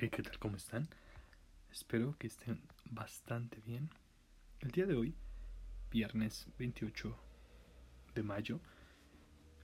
[0.00, 0.38] Hey, ¿qué tal?
[0.38, 0.88] ¿Cómo están?
[1.72, 3.90] Espero que estén bastante bien.
[4.60, 5.16] El día de hoy,
[5.90, 7.16] viernes 28
[8.14, 8.60] de mayo,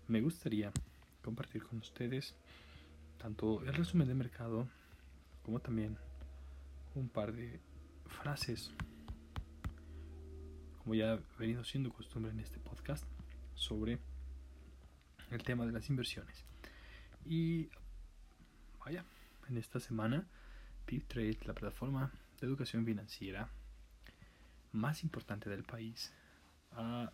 [0.08, 0.72] me gustaría
[1.22, 2.34] compartir con ustedes
[3.16, 4.66] tanto el resumen de mercado
[5.44, 5.98] como también
[6.96, 7.60] un par de
[8.08, 8.72] frases,
[10.78, 13.04] como ya ha venido siendo costumbre en este podcast,
[13.54, 14.00] sobre
[15.30, 16.44] el tema de las inversiones.
[17.24, 17.68] Y
[18.84, 19.04] vaya,
[19.48, 20.26] en esta semana,
[20.86, 23.50] PipTrade, la plataforma de educación financiera
[24.72, 26.12] más importante del país,
[26.72, 27.12] ha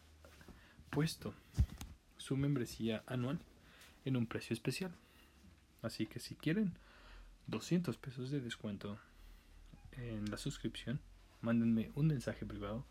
[0.90, 1.34] puesto
[2.16, 3.38] su membresía anual
[4.04, 4.92] en un precio especial.
[5.82, 6.74] Así que si quieren
[7.46, 8.98] 200 pesos de descuento
[9.92, 11.00] en la suscripción,
[11.40, 12.84] mándenme un mensaje privado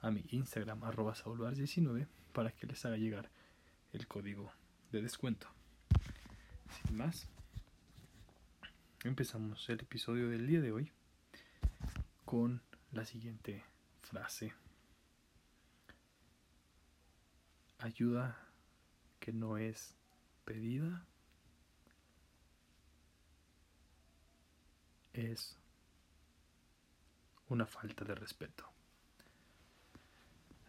[0.00, 1.14] a mi Instagram arroba
[1.52, 3.30] 19 para que les haga llegar
[3.92, 4.52] el código
[4.92, 5.48] de descuento.
[6.86, 7.28] Sin más,
[9.04, 10.92] empezamos el episodio del día de hoy
[12.24, 13.64] con la siguiente
[14.02, 14.52] frase.
[17.78, 18.36] Ayuda
[19.20, 19.94] que no es
[20.44, 21.06] pedida
[25.12, 25.56] es
[27.48, 28.64] una falta de respeto.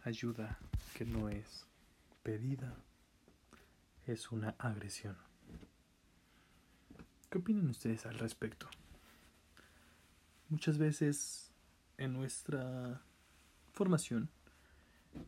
[0.04, 0.58] Ayuda
[0.94, 1.66] que no es
[2.22, 2.76] pedida
[4.06, 5.29] es una agresión.
[7.30, 8.68] ¿Qué opinan ustedes al respecto?
[10.48, 11.52] Muchas veces
[11.96, 13.02] en nuestra
[13.72, 14.28] formación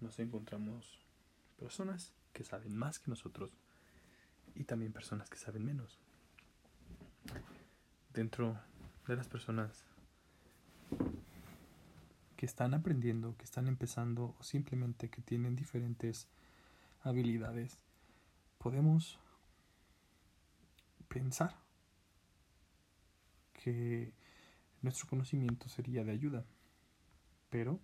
[0.00, 0.98] nos encontramos
[1.60, 3.52] personas que saben más que nosotros
[4.56, 6.00] y también personas que saben menos.
[8.12, 8.58] Dentro
[9.06, 9.84] de las personas
[12.36, 16.26] que están aprendiendo, que están empezando o simplemente que tienen diferentes
[17.04, 17.78] habilidades,
[18.58, 19.20] podemos
[21.06, 21.62] pensar
[23.62, 24.12] que
[24.80, 26.44] nuestro conocimiento sería de ayuda,
[27.50, 27.78] pero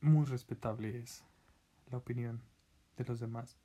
[0.00, 1.24] muy respetable es
[1.90, 2.42] la opinión
[2.96, 3.56] de los demás.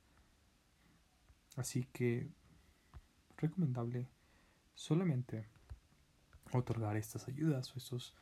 [1.56, 2.30] Así que
[3.36, 4.08] recomendable
[4.74, 5.46] solamente
[6.52, 8.14] otorgar estas ayudas o estos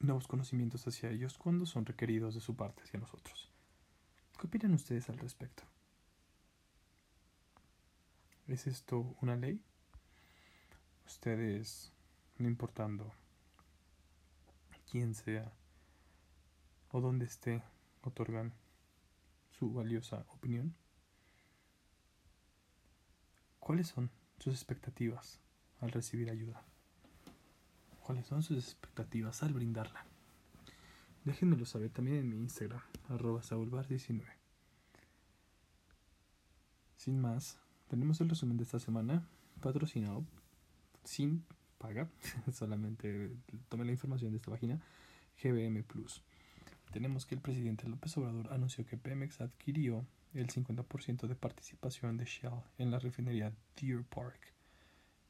[0.00, 3.50] nuevos conocimientos hacia ellos cuando son requeridos de su parte hacia nosotros.
[4.40, 5.64] ¿Qué opinan ustedes al respecto?
[8.48, 9.62] ¿Es esto una ley?
[11.06, 11.92] Ustedes,
[12.38, 13.12] no importando
[14.90, 15.52] quién sea
[16.90, 17.62] o dónde esté,
[18.00, 18.54] otorgan
[19.50, 20.74] su valiosa opinión.
[23.60, 25.40] ¿Cuáles son sus expectativas
[25.80, 26.64] al recibir ayuda?
[28.00, 30.06] ¿Cuáles son sus expectativas al brindarla?
[31.26, 34.24] Déjenmelo saber también en mi Instagram, arroba saulbar19.
[36.96, 37.58] Sin más,
[37.88, 39.26] tenemos el resumen de esta semana,
[39.60, 40.24] patrocinado
[41.04, 41.44] sin
[41.78, 42.08] paga,
[42.52, 43.30] solamente
[43.68, 44.80] tomé la información de esta página,
[45.42, 46.22] GBM Plus.
[46.92, 52.24] Tenemos que el presidente López Obrador anunció que Pemex adquirió el 50% de participación de
[52.24, 54.52] Shell en la refinería Deer Park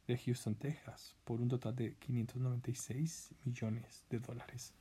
[0.07, 4.73] de Houston, Texas, por un total de 596 millones de dólares.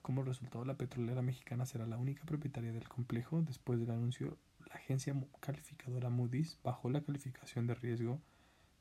[0.00, 4.38] Como resultado, la petrolera mexicana será la única propietaria del complejo después del anuncio
[4.76, 8.20] agencia calificadora Moody's bajó la calificación de riesgo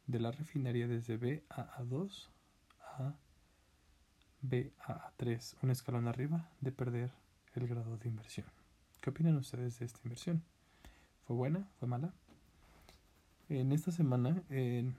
[0.08, 2.28] de la refinería desde BAA2
[2.82, 3.16] a
[4.42, 7.12] BAA3, un escalón arriba de perder
[7.56, 8.48] el grado de inversión.
[9.02, 10.44] ¿Qué opinan ustedes de esta inversión?
[11.26, 11.68] ¿Fue buena?
[11.80, 12.14] ¿Fue mala?
[13.50, 14.96] En esta semana en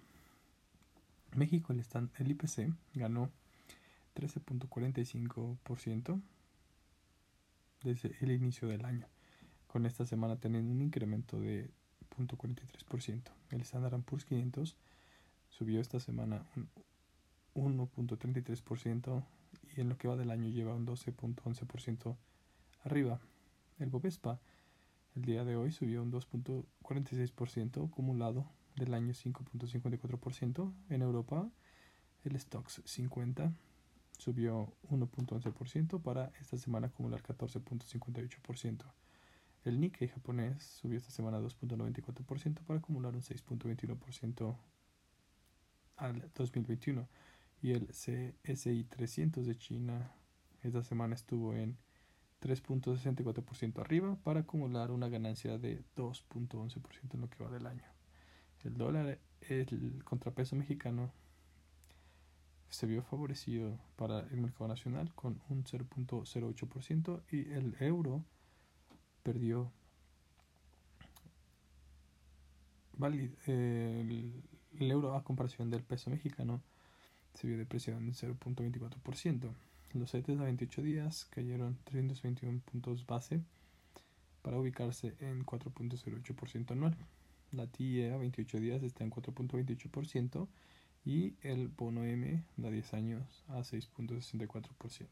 [1.35, 1.85] México el,
[2.19, 3.31] el IPC ganó
[4.15, 6.23] 13.45%
[7.83, 9.09] desde el inicio del año
[9.75, 11.69] con esta semana teniendo un incremento de
[12.17, 13.23] 0.43%.
[13.51, 14.77] El Standard Poor's 500
[15.49, 16.47] subió esta semana
[17.55, 19.25] un 1.33%
[19.77, 22.17] y en lo que va del año lleva un 12.11%
[22.85, 23.19] arriba.
[23.81, 24.39] El Bovespa
[25.17, 28.47] el día de hoy subió un 2.46% acumulado
[28.77, 30.73] del año 5.54%.
[30.91, 31.51] En Europa
[32.23, 33.53] el Stocks 50
[34.19, 38.85] subió 1.11% para esta semana acumular 14.58%.
[39.65, 44.57] El Nikkei japonés subió esta semana 2.94% para acumular un 6.21%
[45.97, 47.09] al 2021.
[47.63, 50.13] Y el CSI 300 de China
[50.63, 51.79] esta semana estuvo en
[52.43, 57.85] 3.64% arriba para acumular una ganancia de 2.11% en lo que va del año.
[58.65, 61.11] El dólar, el contrapeso mexicano,
[62.69, 68.25] se vio favorecido para el mercado nacional con un 0.08% y el euro
[69.25, 69.73] perdió
[73.47, 74.33] el,
[74.79, 76.61] euro a comparación del peso mexicano
[77.35, 79.51] se vio depreciado en 0.24%.
[79.95, 83.41] Los CETES a 28 días cayeron 321 puntos base
[84.43, 86.97] para ubicarse en 4.08% anual.
[87.53, 90.49] La TIE a 28 días está en 4.28%
[91.05, 95.07] y el bono M a 10 años a 6.64%.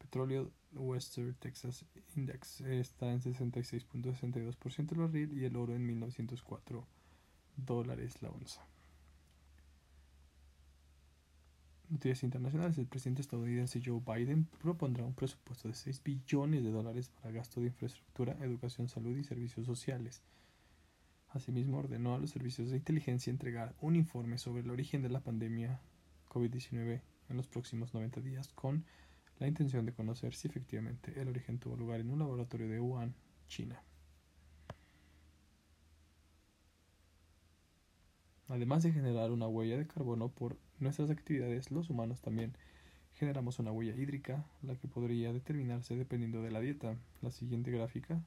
[0.00, 1.84] Petróleo Western Texas
[2.16, 6.86] Index está en 66.62% el barril y el oro en 1904
[7.56, 8.66] dólares la onza.
[11.90, 12.78] Noticias internacionales.
[12.78, 17.60] El presidente estadounidense Joe Biden propondrá un presupuesto de 6 billones de dólares para gasto
[17.60, 20.22] de infraestructura, educación, salud y servicios sociales.
[21.30, 25.20] Asimismo, ordenó a los servicios de inteligencia entregar un informe sobre el origen de la
[25.20, 25.80] pandemia
[26.28, 28.84] COVID-19 en los próximos 90 días con
[29.40, 33.14] la intención de conocer si efectivamente el origen tuvo lugar en un laboratorio de Wuhan,
[33.48, 33.82] China.
[38.48, 42.54] Además de generar una huella de carbono por nuestras actividades, los humanos también
[43.14, 46.96] generamos una huella hídrica, la que podría determinarse dependiendo de la dieta.
[47.22, 48.22] La siguiente gráfica,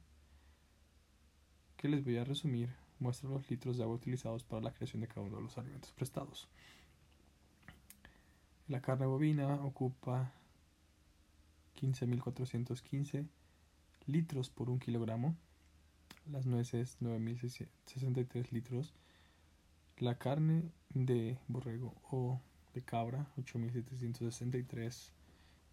[1.77, 2.69] que les voy a resumir,
[2.99, 5.91] muestra los litros de agua utilizados para la creación de cada uno de los alimentos
[5.91, 6.47] prestados.
[8.67, 10.31] La carne bovina ocupa
[11.79, 13.27] 15.415
[14.07, 15.35] litros por un kilogramo.
[16.31, 18.93] Las nueces 9.063 litros.
[19.97, 22.41] La carne de borrego o
[22.73, 25.11] de cabra 8.763.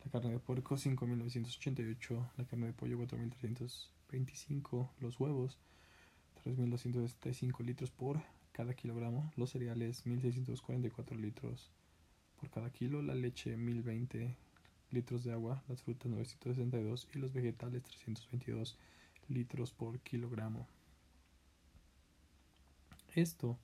[0.05, 2.31] La carne de puerco 5.988.
[2.37, 4.89] La carne de pollo 4.325.
[5.01, 5.59] Los huevos
[6.45, 9.33] 3.275 litros por cada kilogramo.
[9.37, 11.71] Los cereales 1.644 litros
[12.41, 13.03] por cada kilo.
[13.03, 14.35] La leche 1.020
[14.93, 18.77] litros de agua, las frutas 962 y los vegetales 322
[19.29, 20.67] litros por kilogramo.
[23.15, 23.59] Esto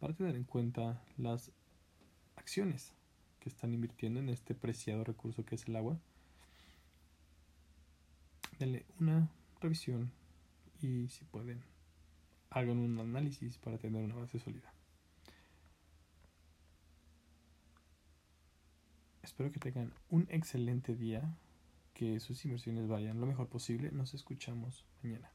[0.00, 1.50] para tener en cuenta las
[2.36, 2.92] acciones
[3.40, 5.98] que están invirtiendo en este preciado recurso que es el agua.
[8.58, 9.28] Denle una
[9.60, 10.10] revisión
[10.80, 11.62] y si pueden
[12.50, 14.72] hagan un análisis para tener una base sólida.
[19.26, 21.36] Espero que tengan un excelente día,
[21.94, 23.90] que sus inversiones vayan lo mejor posible.
[23.90, 25.32] Nos escuchamos mañana.